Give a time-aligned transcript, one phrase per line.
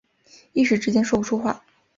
[0.53, 1.63] 一时之间说不出话